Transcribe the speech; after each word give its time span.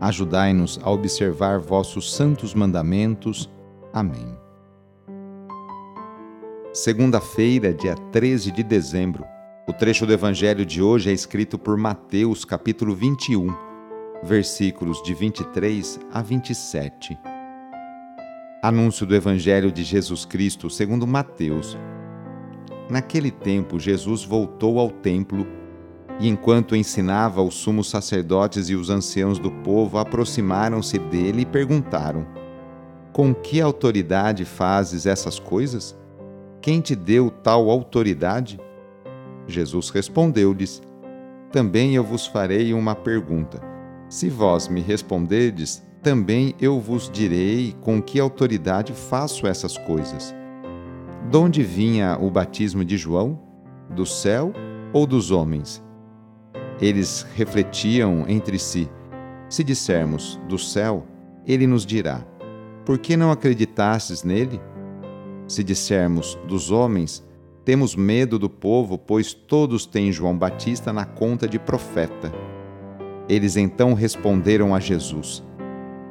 Ajudai-nos 0.00 0.80
a 0.82 0.90
observar 0.90 1.58
vossos 1.58 2.14
santos 2.14 2.54
mandamentos. 2.54 3.50
Amém. 3.92 4.34
Segunda-feira, 6.72 7.74
dia 7.74 7.94
13 7.94 8.50
de 8.50 8.62
dezembro. 8.62 9.24
O 9.68 9.74
trecho 9.74 10.06
do 10.06 10.12
evangelho 10.14 10.64
de 10.64 10.80
hoje 10.80 11.10
é 11.10 11.12
escrito 11.12 11.58
por 11.58 11.76
Mateus, 11.76 12.46
capítulo 12.46 12.94
21, 12.94 13.54
versículos 14.22 15.02
de 15.02 15.12
23 15.12 16.00
a 16.10 16.22
27. 16.22 17.18
Anúncio 18.62 19.04
do 19.04 19.14
evangelho 19.14 19.70
de 19.70 19.84
Jesus 19.84 20.24
Cristo, 20.24 20.70
segundo 20.70 21.06
Mateus. 21.06 21.76
Naquele 22.88 23.30
tempo, 23.30 23.78
Jesus 23.78 24.24
voltou 24.24 24.78
ao 24.78 24.90
templo 24.90 25.46
e 26.20 26.28
enquanto 26.28 26.76
ensinava, 26.76 27.42
os 27.42 27.54
sumos 27.54 27.88
sacerdotes 27.88 28.68
e 28.68 28.74
os 28.74 28.90
anciãos 28.90 29.38
do 29.38 29.50
povo 29.50 29.96
aproximaram-se 29.96 30.98
dele 30.98 31.42
e 31.42 31.46
perguntaram: 31.46 32.26
Com 33.10 33.34
que 33.34 33.58
autoridade 33.58 34.44
fazes 34.44 35.06
essas 35.06 35.38
coisas? 35.38 35.96
Quem 36.60 36.82
te 36.82 36.94
deu 36.94 37.30
tal 37.30 37.70
autoridade? 37.70 38.60
Jesus 39.46 39.88
respondeu-lhes: 39.88 40.82
Também 41.50 41.94
eu 41.94 42.04
vos 42.04 42.26
farei 42.26 42.74
uma 42.74 42.94
pergunta. 42.94 43.58
Se 44.06 44.28
vós 44.28 44.68
me 44.68 44.82
responderdes, 44.82 45.82
também 46.02 46.54
eu 46.60 46.78
vos 46.78 47.08
direi 47.10 47.74
com 47.80 48.02
que 48.02 48.20
autoridade 48.20 48.92
faço 48.92 49.46
essas 49.46 49.78
coisas. 49.78 50.34
De 51.30 51.36
onde 51.36 51.62
vinha 51.62 52.18
o 52.20 52.30
batismo 52.30 52.84
de 52.84 52.98
João? 52.98 53.40
Do 53.88 54.04
céu 54.04 54.52
ou 54.92 55.06
dos 55.06 55.30
homens? 55.30 55.82
Eles 56.80 57.26
refletiam 57.34 58.24
entre 58.26 58.58
si: 58.58 58.88
Se 59.48 59.62
dissermos 59.62 60.40
do 60.48 60.58
céu, 60.58 61.06
ele 61.46 61.66
nos 61.66 61.84
dirá: 61.84 62.24
Por 62.84 62.98
que 62.98 63.16
não 63.16 63.30
acreditastes 63.30 64.24
nele? 64.24 64.60
Se 65.46 65.62
dissermos 65.62 66.38
dos 66.46 66.70
homens, 66.70 67.26
temos 67.64 67.94
medo 67.94 68.38
do 68.38 68.48
povo, 68.48 68.96
pois 68.96 69.34
todos 69.34 69.84
têm 69.84 70.10
João 70.10 70.36
Batista 70.36 70.92
na 70.92 71.04
conta 71.04 71.46
de 71.46 71.58
profeta. 71.58 72.32
Eles 73.28 73.56
então 73.56 73.92
responderam 73.92 74.74
a 74.74 74.80
Jesus: 74.80 75.44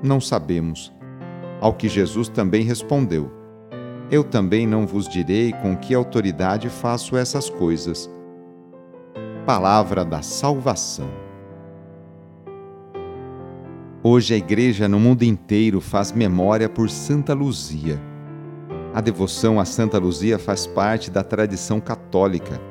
Não 0.04 0.22
sabemos. 0.22 0.94
Ao 1.60 1.74
que 1.74 1.90
Jesus 1.90 2.30
também 2.30 2.64
respondeu: 2.64 3.32
Eu 4.12 4.24
também 4.24 4.68
não 4.68 4.86
vos 4.86 5.10
direi 5.10 5.52
com 5.52 5.76
que 5.76 5.96
autoridade 5.96 6.70
faço 6.70 7.18
essas 7.18 7.50
coisas 7.50 8.10
palavra 9.50 10.06
da 10.06 10.22
salvação. 10.22 11.10
Hoje 14.04 14.36
a 14.36 14.38
Igreja 14.38 14.88
no 14.88 15.00
mundo 15.00 15.24
inteiro 15.24 15.82
faz 15.82 16.12
memória 16.12 16.70
por 16.70 16.88
Santa 16.88 17.34
Luzia. 17.34 18.00
A 18.94 19.02
devoção 19.02 19.60
a 19.60 19.66
Santa 19.66 19.98
Luzia 19.98 20.38
faz 20.38 20.68
parte 20.68 21.10
da 21.10 21.24
tradição 21.24 21.80
católica, 21.80 22.62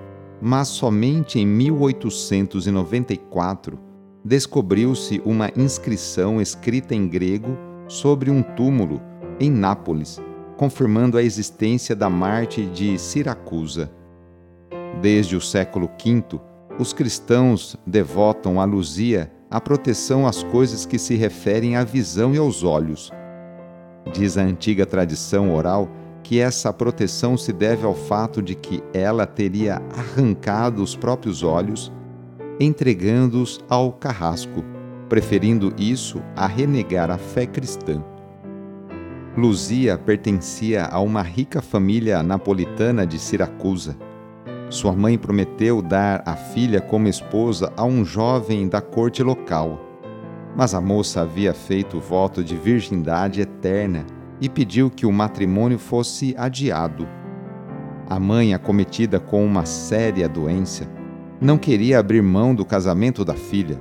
mas 0.41 0.69
somente 0.69 1.41
em 1.41 1.47
1894 1.49 3.77
descobriu-se 4.25 5.21
uma 5.25 5.51
inscrição 5.57 6.41
escrita 6.41 6.95
em 6.95 7.09
grego 7.09 7.59
sobre 7.89 8.31
um 8.31 8.41
túmulo 8.41 9.03
em 9.41 9.51
Nápoles, 9.51 10.23
confirmando 10.57 11.19
a 11.19 11.25
existência 11.25 11.97
da 11.97 12.09
Marte 12.09 12.67
de 12.67 12.97
Siracusa. 13.01 13.91
Desde 15.03 15.35
o 15.35 15.41
século 15.41 15.91
V, 16.01 16.39
os 16.79 16.93
cristãos 16.93 17.77
devotam 17.85 18.61
a 18.61 18.65
Luzia 18.65 19.33
a 19.51 19.61
proteção 19.61 20.27
às 20.27 20.43
coisas 20.45 20.87
que 20.87 20.99
se 20.99 21.17
referem 21.17 21.75
à 21.75 21.83
visão 21.83 22.35
e 22.35 22.39
aos 22.39 22.63
olhos. 22.63 23.11
Diz 24.13 24.39
a 24.39 24.43
antiga 24.43 24.87
tradição 24.87 25.55
oral 25.55 25.89
que 26.23 26.39
essa 26.39 26.73
proteção 26.73 27.37
se 27.37 27.53
deve 27.53 27.85
ao 27.85 27.95
fato 27.95 28.41
de 28.41 28.55
que 28.55 28.83
ela 28.93 29.27
teria 29.27 29.83
arrancado 29.97 30.83
os 30.83 30.95
próprios 30.95 31.43
olhos, 31.43 31.91
entregando-os 32.61 33.59
ao 33.69 33.93
carrasco, 33.93 34.63
preferindo 35.09 35.73
isso 35.79 36.23
a 36.37 36.47
renegar 36.47 37.11
a 37.11 37.19
fé 37.19 37.47
cristã. 37.47 38.05
Luzia 39.37 39.97
pertencia 39.97 40.85
a 40.85 41.01
uma 41.01 41.23
rica 41.23 41.63
família 41.63 42.23
napolitana 42.23 43.07
de 43.07 43.19
Siracusa 43.19 43.97
sua 44.71 44.93
mãe 44.93 45.17
prometeu 45.17 45.81
dar 45.81 46.23
a 46.27 46.37
filha 46.37 46.81
como 46.81 47.09
esposa 47.09 47.73
a 47.77 47.85
um 47.85 48.05
jovem 48.05 48.69
da 48.69 48.83
corte 48.83 49.23
local. 49.23 49.81
Mas 50.55 50.75
a 50.75 50.81
moça 50.81 51.23
havia 51.23 51.55
feito 51.55 51.99
voto 51.99 52.45
de 52.45 52.55
virgindade 52.55 53.41
eterna 53.41 54.05
e 54.41 54.49
pediu 54.49 54.91
que 54.91 55.07
o 55.07 55.13
matrimônio 55.13 55.79
fosse 55.79 56.35
adiado. 56.37 57.09
A 58.09 58.19
mãe, 58.19 58.53
acometida 58.53 59.19
com 59.19 59.45
uma 59.45 59.65
séria 59.65 60.29
doença, 60.29 60.87
não 61.41 61.57
queria 61.57 61.99
abrir 61.99 62.23
mão 62.23 62.55
do 62.55 62.65
casamento 62.65 63.25
da 63.25 63.35
filha. 63.35 63.81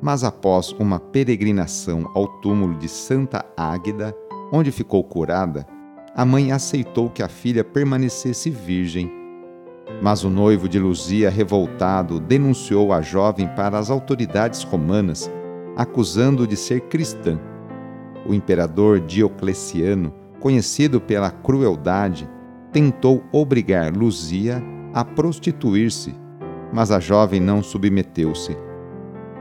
Mas 0.00 0.24
após 0.24 0.72
uma 0.72 0.98
peregrinação 0.98 2.10
ao 2.14 2.26
túmulo 2.40 2.78
de 2.78 2.88
Santa 2.88 3.44
Águeda, 3.56 4.14
onde 4.52 4.70
ficou 4.70 5.02
curada, 5.02 5.66
a 6.14 6.24
mãe 6.24 6.52
aceitou 6.52 7.10
que 7.10 7.22
a 7.22 7.28
filha 7.28 7.64
permanecesse 7.64 8.50
virgem 8.50 9.10
mas 10.02 10.24
o 10.24 10.30
noivo 10.30 10.68
de 10.68 10.78
Luzia, 10.78 11.30
revoltado, 11.30 12.20
denunciou 12.20 12.92
a 12.92 13.00
jovem 13.00 13.48
para 13.48 13.78
as 13.78 13.90
autoridades 13.90 14.62
romanas, 14.62 15.30
acusando-o 15.76 16.46
de 16.46 16.56
ser 16.56 16.80
cristã. 16.82 17.38
O 18.26 18.34
imperador 18.34 19.00
Diocleciano, 19.00 20.12
conhecido 20.40 21.00
pela 21.00 21.30
crueldade, 21.30 22.28
tentou 22.72 23.22
obrigar 23.32 23.94
Luzia 23.96 24.62
a 24.92 25.04
prostituir-se, 25.04 26.14
mas 26.72 26.90
a 26.90 27.00
jovem 27.00 27.40
não 27.40 27.62
submeteu-se. 27.62 28.56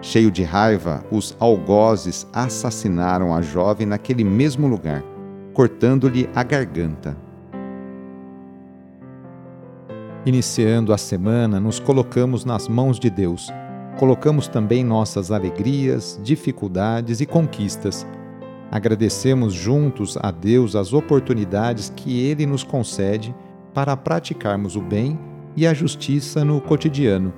Cheio 0.02 0.30
de 0.30 0.44
raiva, 0.44 1.04
os 1.10 1.36
algozes 1.40 2.28
assassinaram 2.32 3.34
a 3.34 3.42
jovem 3.42 3.88
naquele 3.88 4.24
mesmo 4.24 4.68
lugar, 4.68 5.04
cortando-lhe 5.54 6.30
a 6.36 6.44
garganta. 6.44 7.25
Iniciando 10.26 10.92
a 10.92 10.98
semana, 10.98 11.60
nos 11.60 11.80
colocamos 11.80 12.44
nas 12.46 12.68
mãos 12.68 13.00
de 13.00 13.12
Deus. 13.12 13.48
Colocamos 14.00 14.48
também 14.48 14.84
nossas 14.84 15.32
alegrias, 15.32 16.20
dificuldades 16.24 17.22
e 17.22 17.28
conquistas. 17.28 18.08
Agradecemos 18.72 19.54
juntos 19.54 20.18
a 20.20 20.32
Deus 20.32 20.76
as 20.76 20.94
oportunidades 20.94 21.94
que 21.96 22.20
Ele 22.26 22.48
nos 22.48 22.64
concede 22.64 23.36
para 23.72 23.96
praticarmos 23.96 24.76
o 24.76 24.82
bem 24.82 25.20
e 25.56 25.68
a 25.68 25.76
justiça 25.76 26.44
no 26.44 26.60
cotidiano. 26.60 27.32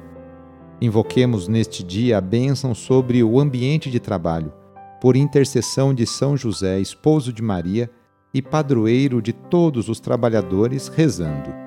Invoquemos 0.80 1.50
neste 1.50 1.84
dia 1.84 2.18
a 2.18 2.22
bênção 2.22 2.74
sobre 2.74 3.22
o 3.22 3.38
ambiente 3.38 3.92
de 3.92 4.00
trabalho, 4.00 4.54
por 5.02 5.18
intercessão 5.18 5.94
de 5.94 6.08
São 6.08 6.38
José, 6.38 6.80
esposo 6.80 7.34
de 7.34 7.42
Maria 7.42 7.92
e 8.34 8.42
padroeiro 8.42 9.22
de 9.22 9.34
todos 9.34 9.90
os 9.90 10.00
trabalhadores, 10.00 10.88
rezando. 10.88 11.67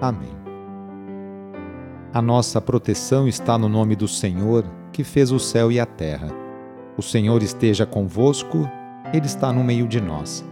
Amém. 0.00 0.36
A 2.12 2.22
nossa 2.22 2.60
proteção 2.60 3.28
está 3.28 3.58
no 3.58 3.68
nome 3.68 3.94
do 3.94 4.08
Senhor, 4.08 4.64
que 4.92 5.04
fez 5.04 5.30
o 5.30 5.38
céu 5.38 5.70
e 5.70 5.78
a 5.78 5.86
terra. 5.86 6.28
O 6.96 7.02
Senhor 7.02 7.42
esteja 7.42 7.84
convosco, 7.84 8.68
Ele 9.12 9.26
está 9.26 9.52
no 9.52 9.62
meio 9.62 9.86
de 9.86 10.00
nós 10.00 10.44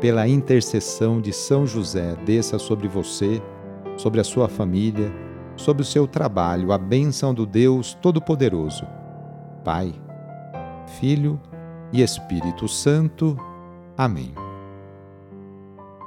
pela 0.00 0.28
intercessão 0.28 1.20
de 1.20 1.32
São 1.32 1.66
José, 1.66 2.14
desça 2.24 2.58
sobre 2.58 2.88
você, 2.88 3.42
sobre 3.96 4.20
a 4.20 4.24
sua 4.24 4.48
família, 4.48 5.12
sobre 5.56 5.82
o 5.82 5.86
seu 5.86 6.06
trabalho, 6.06 6.72
a 6.72 6.78
bênção 6.78 7.32
do 7.32 7.46
Deus 7.46 7.94
Todo-Poderoso. 7.94 8.86
Pai, 9.64 9.94
Filho 11.00 11.40
e 11.92 12.02
Espírito 12.02 12.68
Santo. 12.68 13.36
Amém. 13.96 14.45